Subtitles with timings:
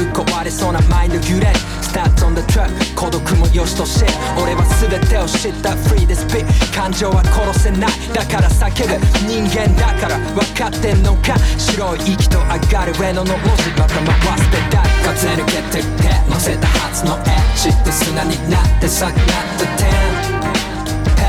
[0.00, 1.52] ぶっ壊れそうなマインド揺れ。
[1.52, 4.10] る Stats on the track 孤独も良しとして。
[4.40, 5.70] 俺は全てを知った。
[5.92, 7.90] Free the speak 感情は殺せない。
[8.14, 8.96] だから叫ぶ。
[9.28, 10.16] 人間だから。
[10.32, 11.36] 分かってんのか？
[11.58, 14.08] 白い息と上がる上野の文字また回
[14.40, 19.14] して誰かず抜けてって乗せた初のエッジって砂になってさなっ
[19.58, 19.90] た点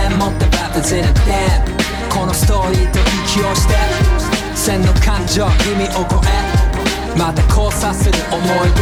[0.10, 1.20] ペン持ってバットゼネテ
[2.10, 3.76] このストーリーと息をして。
[4.56, 6.71] 線の感情意味を超え。
[7.18, 8.82] また交差する思い出。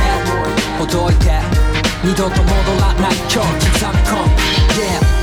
[0.78, 1.40] ほどいて。
[2.04, 3.16] 二度と戻らない。
[3.32, 4.24] 今日刻み込む
[5.14, 5.19] Yeah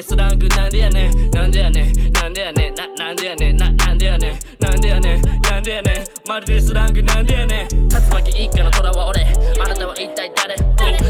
[0.00, 1.30] まるでスラングなんでやねん。
[1.30, 2.12] なんでやねん。
[2.12, 2.74] なんでやねん。
[2.74, 3.56] ななんでやねん。
[3.56, 4.38] ななんでやねん。
[4.58, 5.22] なんでやねん。
[5.42, 6.28] なんでやねん。
[6.28, 7.68] まるでスラングなんでやねん。
[7.68, 9.20] 竜巻一家の虎は俺。
[9.60, 10.56] あなたは一体誰？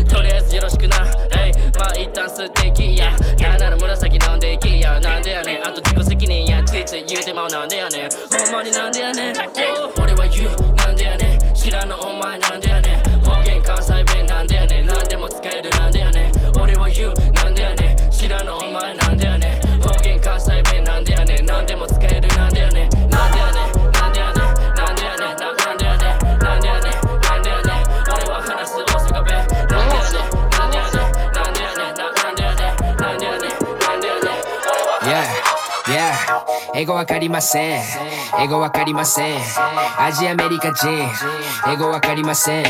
[0.04, 0.96] とりあえずよろしくな。
[1.38, 3.16] えいまあ一旦素敵や。
[3.38, 4.98] なんなら紫飲んでいきや。
[4.98, 5.66] なんでやねん。
[5.66, 6.64] あと自己責任や。
[6.64, 7.48] ついつい言うてまう。
[7.48, 8.10] なんでやねん。
[8.10, 9.34] ほんまになんでやねん。
[36.80, 37.82] 英語わかりません。
[38.40, 39.38] 英語わかりません。
[39.98, 40.88] アジアメリカ人。
[41.70, 42.64] 英語わかりません。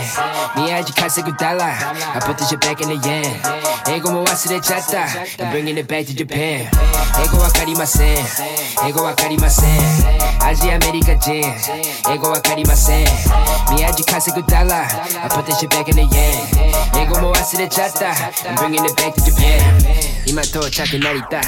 [0.57, 3.23] 宮地稼ぐダラ I put this shit back in the yen
[3.89, 5.03] 英語も忘れちゃった。
[5.45, 6.67] I'm bringing it back to Japan
[7.23, 8.17] 英語わかりません。
[8.85, 9.79] 英語わかりません。
[10.43, 11.45] アジアメリカ人。
[12.13, 13.07] 英語わかりません。
[13.71, 14.89] 宮地稼ぐダラ
[15.23, 18.11] I put this shit back in the yen 英語も忘れちゃった。
[18.47, 19.61] I'm bringing it back to Japan
[20.27, 21.41] 今到着成田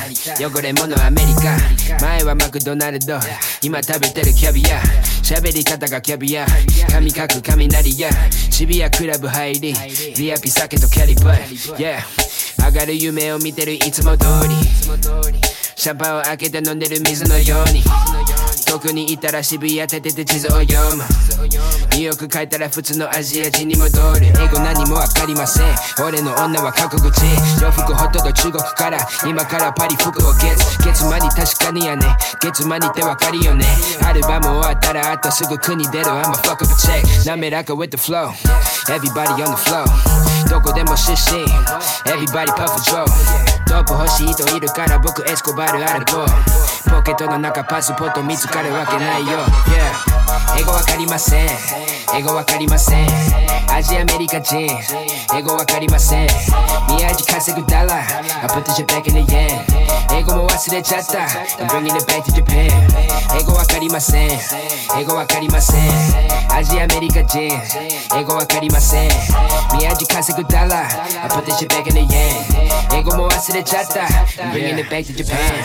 [0.48, 1.58] 汚れ物アメリカ。
[2.00, 3.18] 前はマクドナルド。
[3.60, 4.80] 今食べてるキャビア。
[5.22, 6.46] 喋り方がキャビア。
[6.90, 8.10] 髪かく雷や。
[8.50, 9.74] 渋谷クラブ入り。
[9.74, 12.00] VIP 酒とキャリバー Yeah
[12.64, 14.54] 上がる夢を見てるいつも通り。
[15.76, 17.82] シャンパンを開けて飲んでる水のように。
[18.72, 21.04] 遠くにいたら渋谷立てて地図を読む。
[21.44, 23.84] ニューヨーク帰ったら普通のアジア人に戻
[24.18, 24.26] る。
[24.28, 25.66] 英語何もわかりません。
[26.02, 27.20] 俺の女は覚悟口
[27.60, 28.98] 洋服ほとんど中国から。
[29.28, 30.78] 今からパリ服をゲッツ。
[30.88, 32.16] 月間に確かにやね。
[32.40, 33.66] 月間にってわかるよね。
[34.02, 36.06] アルバム終わったらあとすぐ国出る。
[36.06, 38.30] I'm a fuck up a check 滑らか with the flow.
[38.88, 39.84] Everybody on the flow.
[40.48, 41.44] どこでも出身
[42.04, 46.26] Everybody puff a draw ドープ欲しい人いるから僕エスコバルあると
[46.90, 49.38] ポケットの中パスポート見つかるわけないよ。
[49.48, 50.12] Yeah
[50.58, 51.48] 英語わかりません。
[52.14, 53.08] 英語わかりません。
[53.70, 54.68] アジアアメリカ人。
[55.34, 56.28] 英語わかりません。
[56.90, 58.02] 宮地稼ぐダラ I
[58.48, 61.20] put this shit back in the yen 英語も忘れちゃった。
[61.64, 62.70] I'm bringing it back to Japan
[63.40, 64.30] 英語わかりません。
[64.98, 65.90] 英語わかりません。
[66.54, 67.50] アジアアメリカ人。
[68.18, 69.10] 英語わかりません。
[69.78, 75.64] 宮地稼ぐダラ I put this shit back in the yen 英語も忘れ bachata, bringing it back to Japan.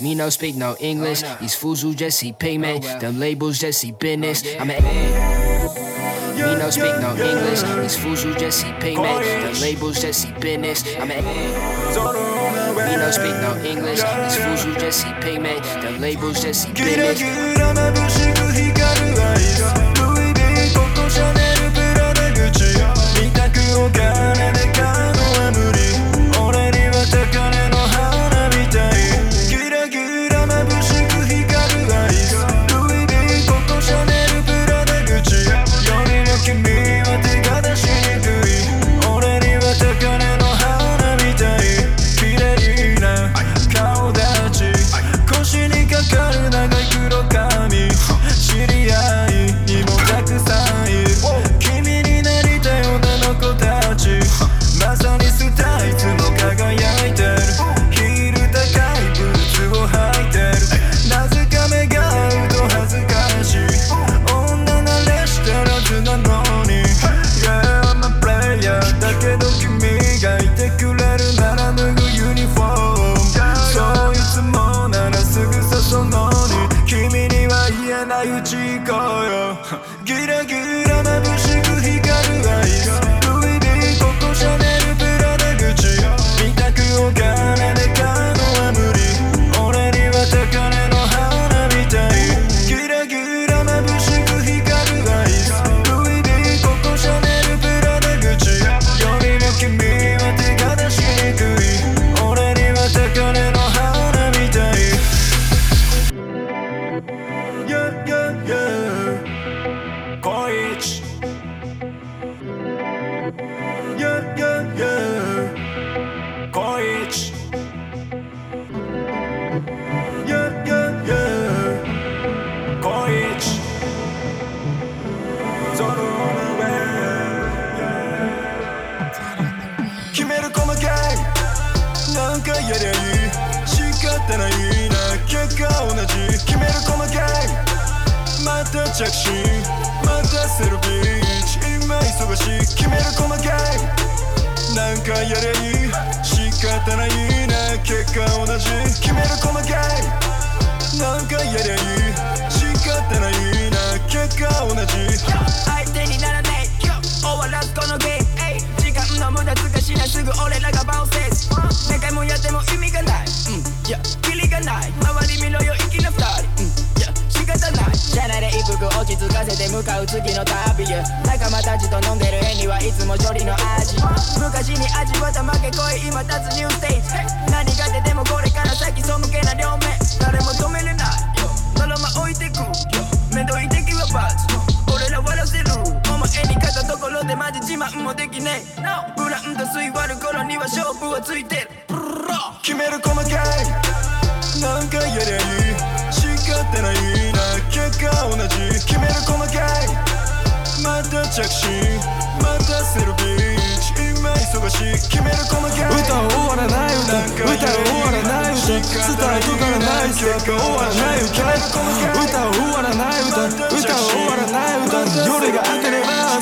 [0.00, 1.22] Me no speak no English.
[1.40, 2.84] These fools who just see payment.
[3.00, 4.42] Them labels just see business.
[4.58, 7.10] I'm a Me no speak no.
[7.16, 7.62] English.
[7.62, 9.24] These fools who just see payment.
[9.24, 10.84] Them labels just see business.
[10.96, 14.00] I'm a Me no speak no English.
[14.00, 15.62] These fools who just see payment.
[15.82, 17.20] Them labels just see business.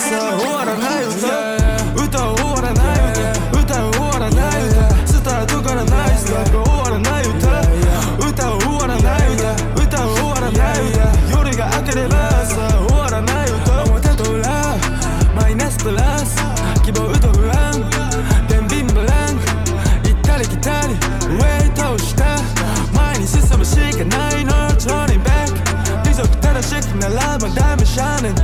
[0.09, 1.17] さ終わらない歌
[2.03, 7.61] 歌終わらない歌歌終わらない歌スタートからないスタート終わらない歌
[8.27, 12.57] 歌終わらない歌歌終わらない歌夜が明ければさ
[12.89, 14.77] 終わらない歌表と裏
[15.37, 16.37] マイナスプラス
[16.85, 17.85] 希望と不安
[18.49, 19.45] 天秤ブランク
[20.09, 22.39] 行ったり来たりウェイトした。
[22.95, 24.69] 前に進むしかないの。
[24.79, 25.53] Turning back
[26.05, 28.35] 規則正しくならばダメシャネン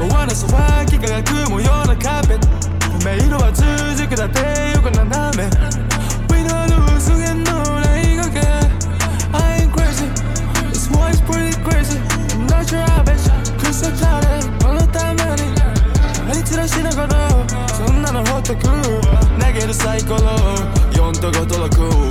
[0.00, 2.48] I wanna survive 輝く模様のカーペット
[3.10, 4.40] 夢色は続くだって
[4.74, 5.44] 横斜め
[6.32, 8.64] We don't lose again no like okay
[9.30, 10.08] I ain't crazy
[10.70, 12.00] This one's pretty crazy
[12.32, 13.20] I'm not your average
[13.58, 15.52] クソチャレこのために
[16.24, 17.28] 張り散らしながら
[17.68, 20.16] そんなのほっとく投げるサイコロ
[20.92, 22.03] 4と5と6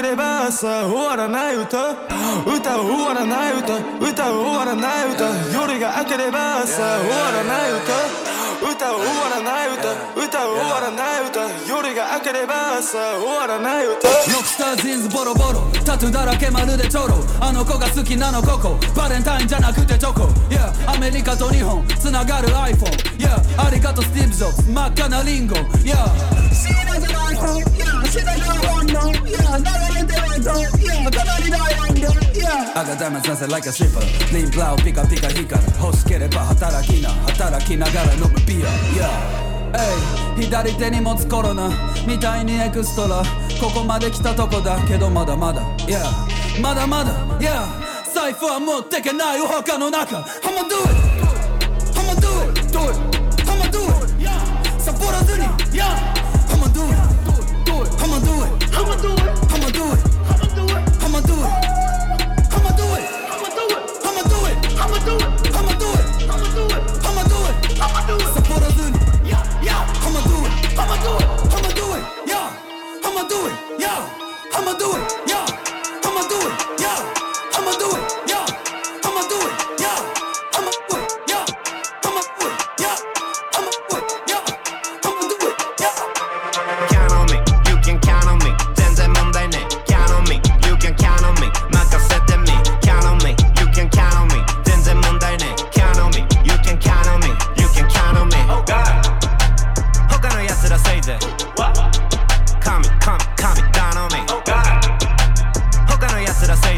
[0.00, 1.90] ければ朝終わらない歌。
[2.46, 3.74] 歌を終わらない歌。
[3.98, 5.26] 歌を終わらない歌。
[5.52, 8.38] 夜が明ければ朝終わらない歌。
[8.62, 9.90] 歌を終わらない歌。
[10.14, 11.40] 歌を終わらない歌。
[11.66, 14.06] 夜が明ければ朝終わらない歌。
[14.06, 15.66] ロックスタージーンズボロボロ。
[15.84, 17.16] タトゥーだらけまるでチョロ。
[17.40, 20.28] あの子が好きなのここバレンタインじゃなくてチョコ。
[20.48, 21.84] Yeah アメリカと日本。
[21.98, 22.86] つながる iPhone
[23.18, 25.56] Yeah ありがとうスティーブ・ジョブズ真っ赤なリンゴ。
[25.82, 26.06] Yeah
[26.54, 27.97] 死ぬじゃない
[32.74, 34.00] 上がダメさせ like a slipper
[34.32, 40.40] ネームプラウピカピカヒら欲しければ働きな働きながら飲むビア、yeah.
[40.40, 41.70] 左手に持つコロナ
[42.06, 43.22] みたいにエクストラ
[43.60, 46.00] ここまで来たとこだけどまだまだ、yeah.
[46.60, 47.66] まだまだ、yeah.
[48.14, 51.18] 財布は持ってけないお墓の中 I'ma do it.
[51.94, 52.60] I'ma do it.
[53.44, 54.08] I'ma do it.
[54.80, 56.27] サボらずに、yeah.
[58.08, 58.48] I'ma do it.
[58.74, 59.20] I'ma do it.
[59.52, 60.00] I'ma do it.
[60.32, 60.82] I'ma do it.
[61.04, 61.52] I'ma do it.
[62.54, 63.04] I'ma do it.
[63.28, 64.64] I'ma do it.
[64.72, 65.36] I'ma do it.
[65.52, 66.08] I'ma do it.
[66.24, 66.86] I'ma do it.
[67.04, 67.58] I'ma do it.
[67.58, 68.02] I'ma do
[69.18, 69.28] it.
[69.98, 70.56] I'ma do it.
[70.72, 71.28] I'ma do it.
[73.04, 73.54] I'ma do it.
[73.78, 74.08] Yeah.
[74.56, 75.07] I'ma do it.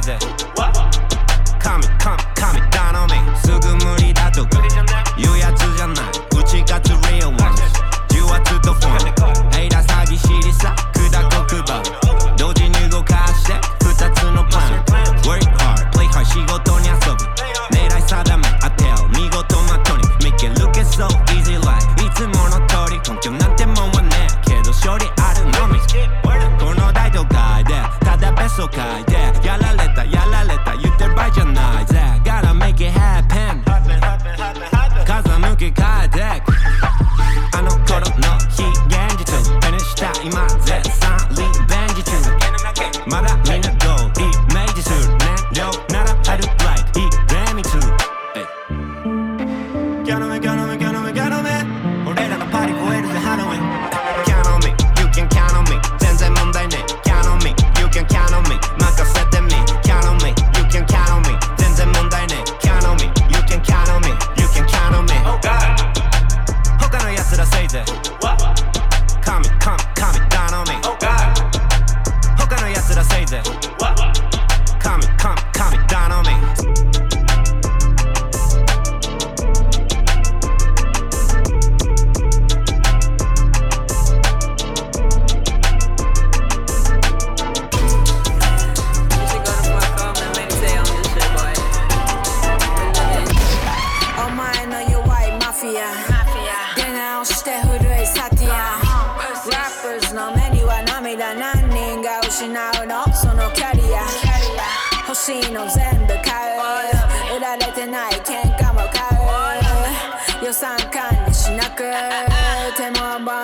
[0.01, 0.40] That.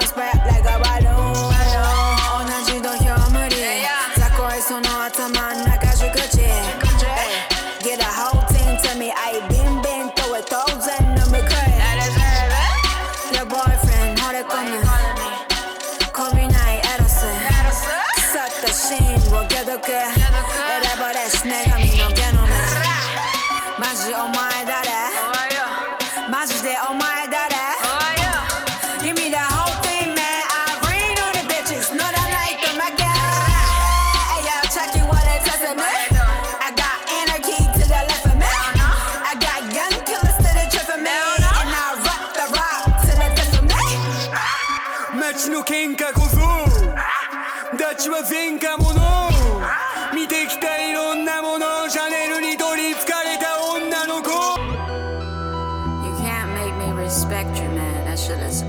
[0.07, 0.36] whisper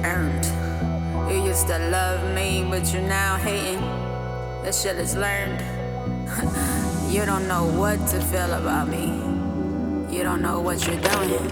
[0.04, 0.46] earned.
[1.32, 3.82] You used to love me, but you're now hating.
[4.64, 5.62] That shit is learned.
[7.12, 9.06] you don't know what to feel about me.
[10.16, 11.48] You don't know what you're doing,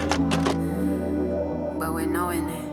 [1.80, 2.64] but we're knowing it.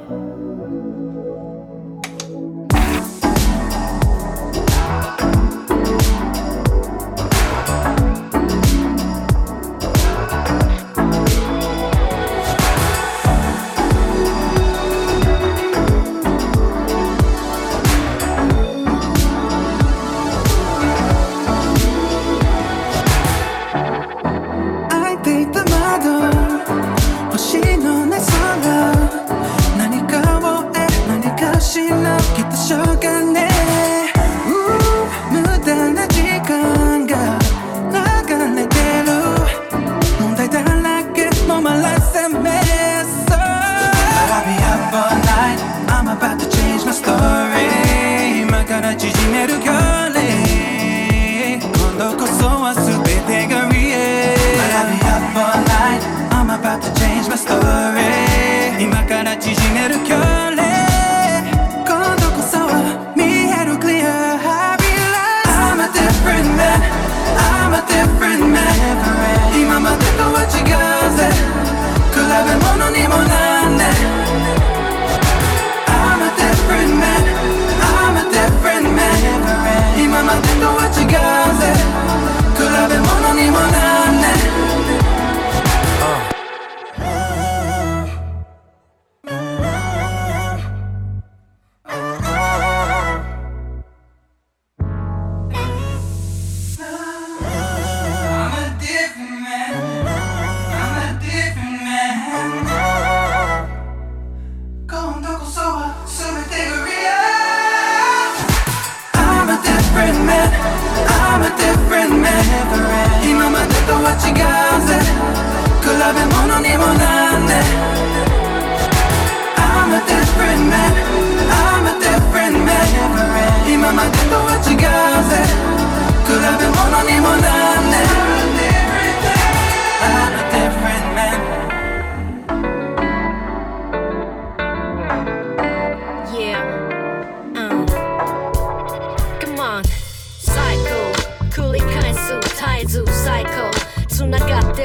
[45.89, 47.69] I'm about to change my story.
[48.43, 50.21] 今から縮める距離。
[51.61, 54.35] 今度こそは全てが見え。
[54.75, 56.03] I'll be up all night.
[56.31, 58.83] I'm about to change my story.
[58.83, 60.41] 今から縮める距離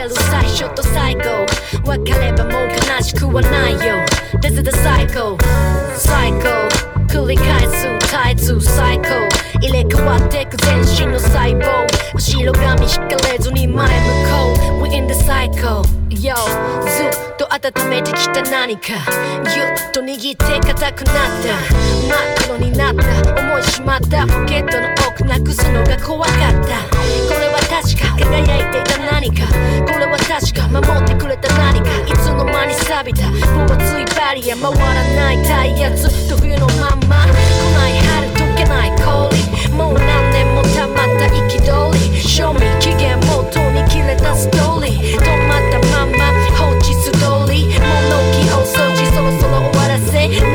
[0.08, 1.22] る最初と最後。
[1.86, 3.96] 別ればもう悲しくはないよ。
[4.41, 5.38] This is the cycle
[5.96, 6.70] Cycle
[7.08, 7.88] 繰り返す。
[8.00, 9.08] 絶えず最高
[9.62, 11.86] 入れ替わってく全身の細胞。
[12.13, 14.84] 後ろ髪引かれずに前向こう。
[14.84, 15.97] We in the cycle Yo
[17.58, 18.93] 温めてきた何か。
[19.43, 21.58] ぎゅっと握って硬くなった。
[22.06, 23.41] 真っ黒になった。
[23.41, 26.50] 思いしまったポケットの奥なくすのが怖かった。
[26.54, 29.48] これは確か輝いていた何か。
[29.91, 31.89] これは確か守ってくれた何か。
[32.06, 33.28] いつの間に錆びた。
[33.32, 37.34] 分厚いバリア回らないタイヤずっと冬のまんま来
[37.74, 39.74] ない春溶けない氷。
[39.74, 42.22] もう何年も溜まった憤り。
[42.22, 45.47] 賞味期限もとに切れたストーリー。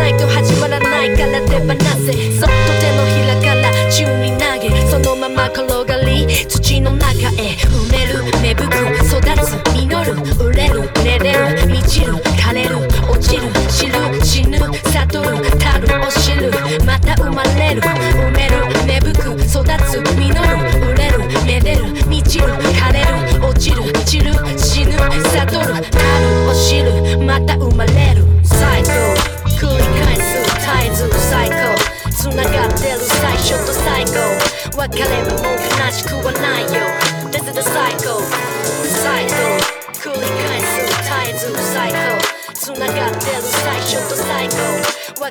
[0.02, 1.66] ないと始まらないから手放
[2.04, 2.12] せ。
[2.40, 8.31] そっと手のひらから宙に投げそのまま転がり土の中へ埋める。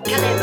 [0.03, 0.40] Calais.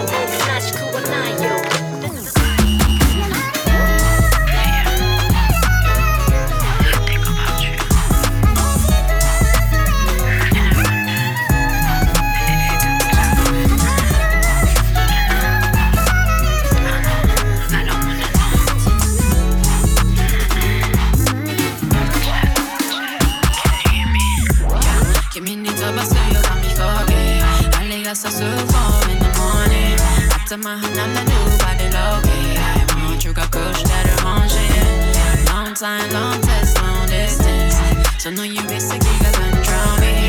[38.19, 40.29] So no you miss a giggle and drown me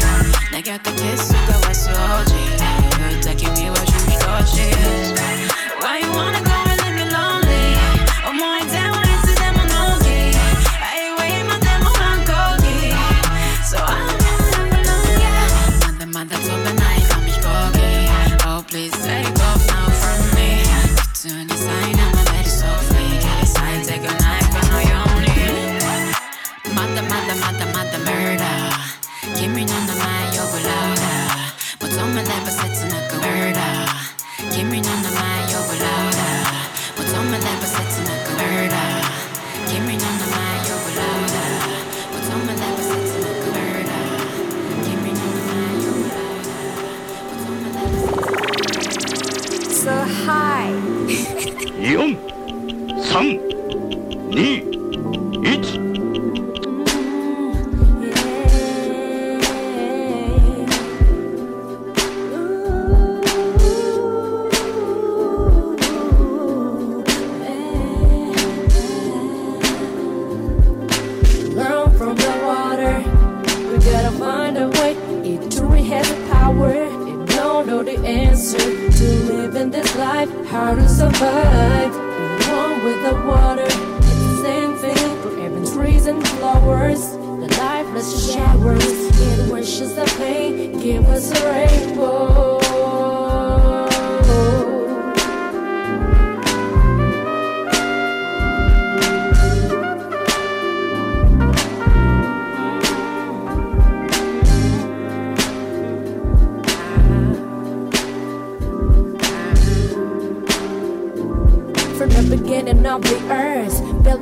[2.60, 4.48] Now you're taking me what you thought
[5.82, 6.69] Why you wanna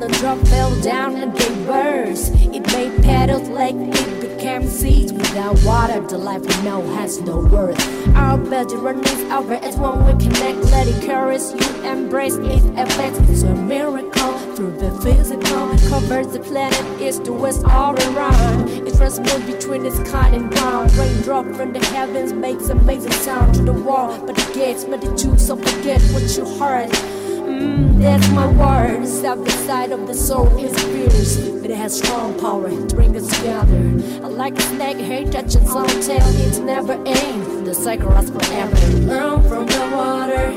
[0.08, 2.30] a drop fell down and gave birth.
[2.54, 5.12] It made petals like it became seeds.
[5.12, 7.78] Without water, the life we know has no worth.
[8.16, 10.58] Our bedroom is over as one we connect.
[10.70, 13.18] Let it carry you embrace its effects.
[13.28, 15.68] It's a miracle through the physical.
[15.88, 18.70] Covers the planet east to west all around.
[18.70, 20.92] It transmoves between the sky and ground.
[20.94, 24.18] Raindrop from the heavens makes amazing sound to the wall.
[24.26, 27.17] But the gates made the two, so forget what you heard.
[27.48, 29.06] Mm, that's my word.
[29.06, 33.26] Step side of the soul is fierce, but it has strong power to bring us
[33.36, 33.78] together.
[34.22, 36.28] I like a snake, hate touching some tail.
[36.46, 37.66] It's never end.
[37.66, 38.76] The cycle lasts forever.
[39.12, 40.50] Learn from the water.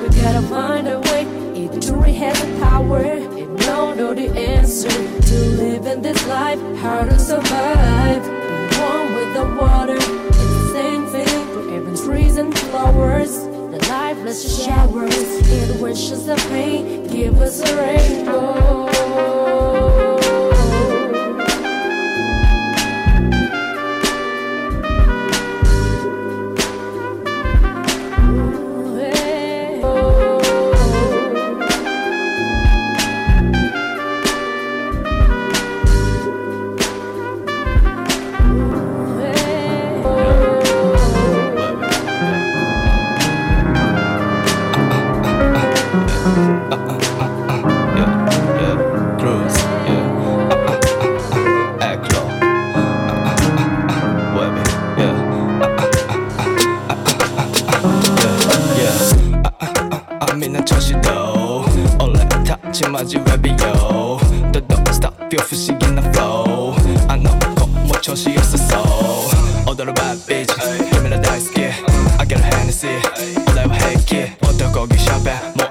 [0.00, 1.22] We gotta find a way.
[1.62, 3.00] It truly has the power.
[3.02, 4.90] It don't know the answer
[5.28, 6.60] to live in this life.
[6.76, 8.22] How to survive.
[8.22, 9.96] Be one with the water.
[9.96, 13.57] It's the same thing for even trees and flowers.
[14.18, 18.67] Let the lifeless showers, it wishes the pain, give us a rainbow.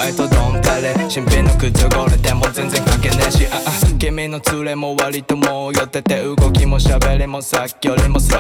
[0.08, 3.46] べ燃えとドンペレ新品の靴汚れても全然関係ねえし。
[3.48, 8.38] ああ君の連れも割ともう寄ってて動きも喋りもさっきよりもそ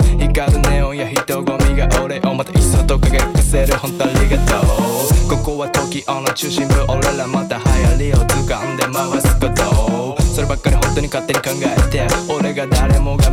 [0.00, 3.76] う光るネオンや人混みが俺をまた一層と輝かせる。
[3.76, 5.36] 本当ありがとう。
[5.36, 10.22] ここは東京の中心部俺らまた流行りを掴んで回すこと。
[10.34, 13.23] そればっかり本当に勝手に考えて俺が誰もが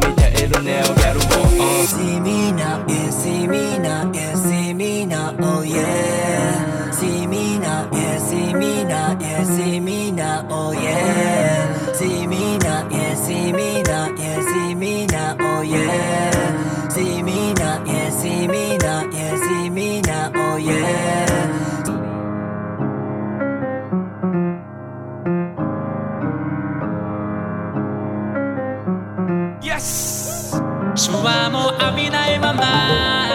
[30.93, 31.01] Yes!
[31.01, 33.29] シャワーも浴びないまま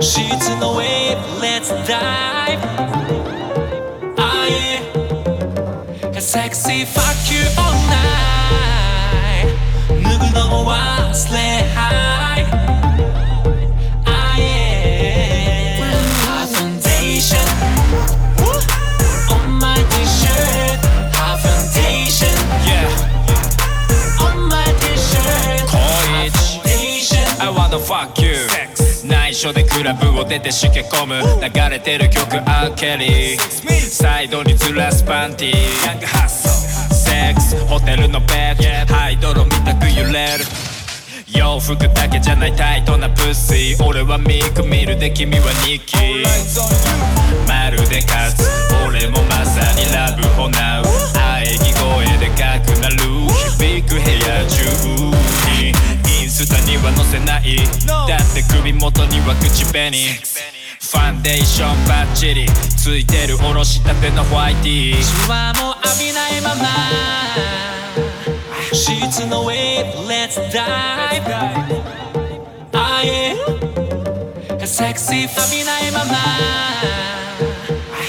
[0.00, 2.58] シーツのウェーブ Let's dive
[4.16, 7.25] Ah yeah Sexy fuck
[29.46, 31.14] 内緒でクラブを出てしけ込む。
[31.40, 35.86] 流れてる曲アーケリーサイドにずらすパンティー。
[35.86, 36.48] ヤングハッソ
[36.92, 38.94] セックスホテルのベッド。
[38.94, 40.44] ハイドロみたく揺れる。
[41.32, 46.24] 洋服だけじゃないタイトなプッシー俺はミークミルで君はニッキー
[47.46, 48.48] まるで勝つ。
[48.88, 50.84] 俺もまさにラブホナウ。
[50.84, 52.96] 喘ぎ声でかくなる。
[53.58, 55.25] 響く部屋中
[56.36, 57.56] スタには載せない。
[57.86, 59.90] だって首元には口紅。
[59.90, 62.46] ファンデーションバッチリ。
[62.76, 65.02] ついてるおろしたてのホワイティー。
[65.02, 66.68] シャワーも浴びないまま。
[68.70, 71.24] シーツのウェーブ Let's dive
[72.72, 73.34] Ah yeah
[74.60, 76.16] Sexy 浴びないまま。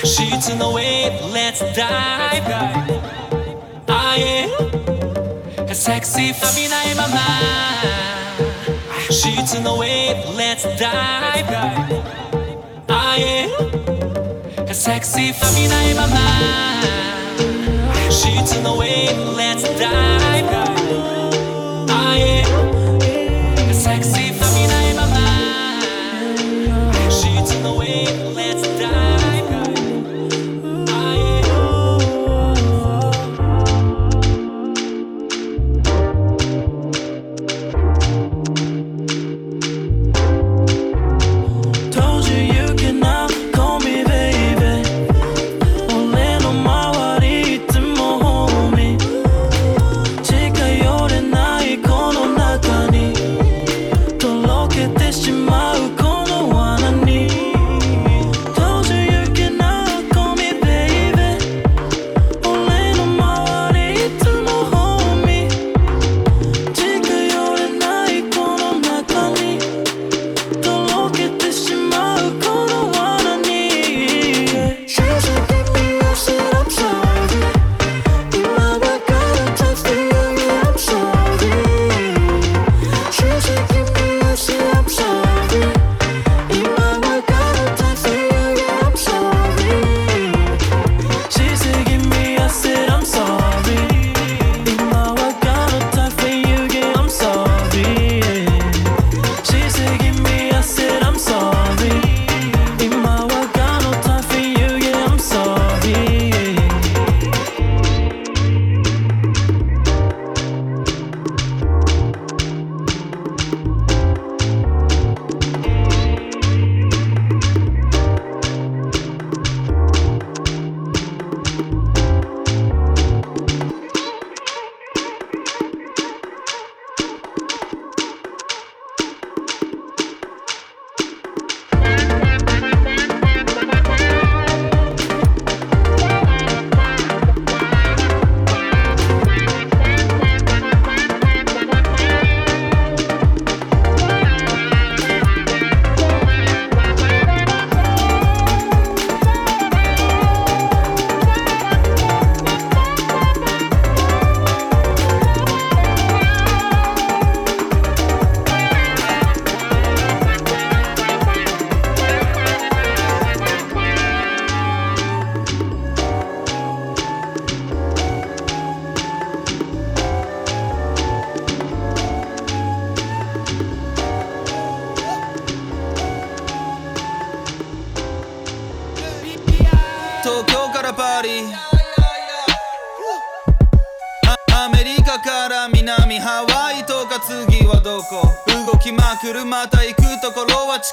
[0.03, 2.43] シーツのウェーブ Let's dive
[3.87, 4.51] Ah yeah
[5.73, 7.76] Sexy 浴びないまま
[9.17, 11.49] シ Sheets no wave, let's dive.
[12.88, 16.25] Ah yeah, a sexy feminine mama.
[18.12, 20.26] Sheets no wave, let's dive.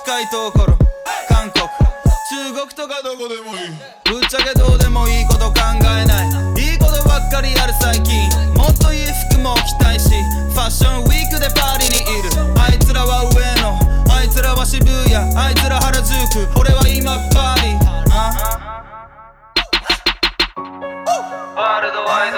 [0.04, 0.76] 近いところ。
[1.30, 1.64] 韓国。
[1.64, 3.72] 中国とかどこでもいい。
[4.04, 6.60] ぶっちゃけどうでもいいこと考えない。
[6.60, 8.28] いいことばっかりやる最近。
[8.52, 10.10] もっといい服も着たいし。
[10.52, 12.28] ファッションウィークでパリにいる。
[12.60, 13.80] あいつらは上野。
[14.12, 15.16] あいつらは渋谷。
[15.38, 16.50] あいつら原宿。
[16.60, 17.72] 俺は今パリ。
[18.12, 18.28] あ？
[21.56, 22.36] ワールドワイド。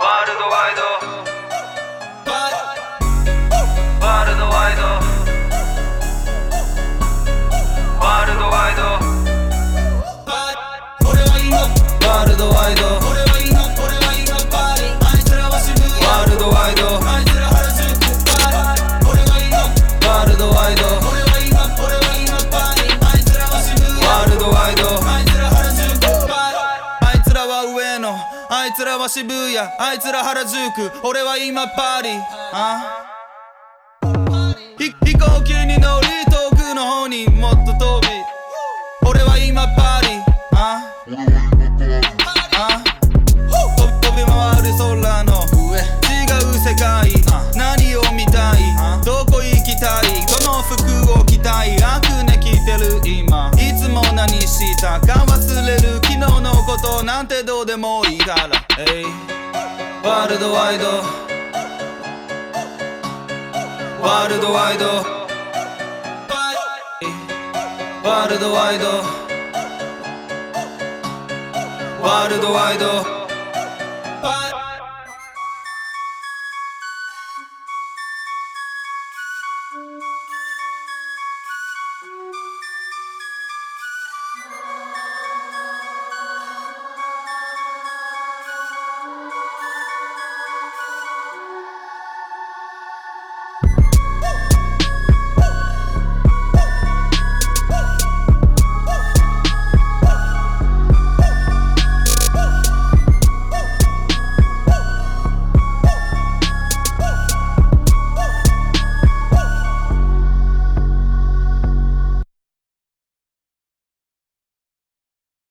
[0.00, 1.17] ワールドワイド。
[29.08, 32.10] は渋谷あいつら原宿俺は今パリ。
[32.52, 33.06] あ？
[34.78, 38.08] ひ飛行機に乗り遠くの方にもっと飛び。
[39.08, 40.08] 俺は今パリ。
[40.52, 40.84] あ？
[42.52, 42.84] あ？
[44.02, 45.40] 飛び回る空の
[45.72, 45.80] 上。
[45.80, 47.08] 違う世界。
[47.56, 48.60] 何を見たい？
[49.06, 50.20] どこ行きたい？
[50.28, 51.82] どの服を着たい？
[51.82, 53.50] アクネ着てる今。
[53.56, 55.00] いつも何した？
[55.00, 55.98] か忘れる
[56.80, 58.48] ことなんてどうでもいいから。
[60.02, 60.86] ワールドワイド
[64.00, 64.86] ワールドワイド
[68.08, 68.86] ワールドワイド
[72.00, 73.17] ワールドワイド